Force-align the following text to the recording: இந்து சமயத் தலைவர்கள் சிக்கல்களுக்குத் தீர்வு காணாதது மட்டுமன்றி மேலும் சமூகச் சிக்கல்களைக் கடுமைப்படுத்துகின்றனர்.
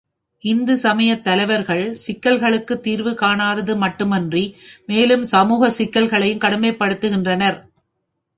இந்து 0.43 0.77
சமயத் 0.77 1.23
தலைவர்கள் 1.23 1.83
சிக்கல்களுக்குத் 2.05 2.81
தீர்வு 2.81 3.11
காணாதது 3.11 3.77
மட்டுமன்றி 3.77 4.43
மேலும் 4.85 5.23
சமூகச் 5.31 5.77
சிக்கல்களைக் 5.77 6.43
கடுமைப்படுத்துகின்றனர். 6.43 7.59